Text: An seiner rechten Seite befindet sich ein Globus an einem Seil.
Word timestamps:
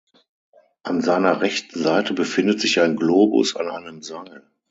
An 0.81 1.01
seiner 1.01 1.41
rechten 1.41 1.79
Seite 1.79 2.15
befindet 2.15 2.59
sich 2.59 2.81
ein 2.81 2.95
Globus 2.95 3.55
an 3.55 3.69
einem 3.69 4.01
Seil. 4.01 4.49